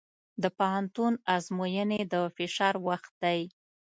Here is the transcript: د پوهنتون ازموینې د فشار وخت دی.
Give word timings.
د 0.41 0.43
پوهنتون 0.57 1.13
ازموینې 1.35 2.01
د 2.13 2.15
فشار 2.35 2.75
وخت 2.87 3.11
دی. 3.23 3.41